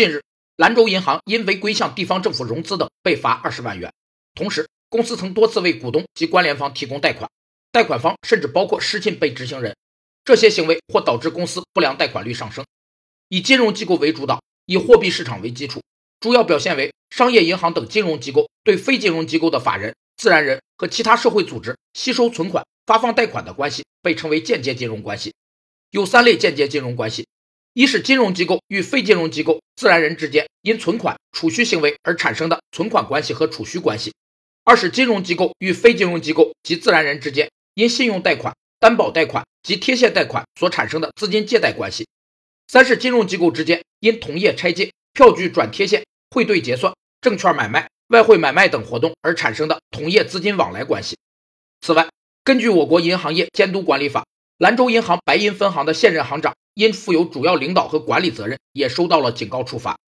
[0.00, 0.22] 近日，
[0.56, 3.92] 兰州银行因违规向地方政府融资等被罚二十万元。
[4.34, 7.30] 同时，公司曾多次为股东及关联方提供贷款，
[7.70, 9.76] 贷款方甚至包括失信被执行人。
[10.24, 12.64] 这些行为或导致公司不良贷款率上升。
[13.28, 15.82] 以金融机构为主导，以货币市场为基础，
[16.18, 25.34] 主要表现为商业银行等金融机构对非金融机构的法人、自然人和其他社会组织吸收存款、发放贷款的关系，被称为间接金融关系。
[25.90, 27.26] 有三类间接金融关系：
[27.72, 34.10] 一是金融机构与非金融机构、自然人之间因存款、储蓄行为而产生的存款关系和储蓄关系；
[34.64, 42.08] 二是金融机构与非金融机构及自然人之间因信用贷款、担保贷款及贴现贷款所产生的资金借贷关系。
[42.66, 51.16] 三是金融机构之间因同业拆借、票据转贴现、汇兑结算、证券买卖、外汇买卖等活动而产生的同业资金往来关系。
[51.80, 52.08] 此外，
[52.42, 54.26] 根据我国银行业监督管理法，
[54.58, 60.00] 兰州银行白银分行的现任行长因负有主要领导和管理责任，也收到了警告处罚。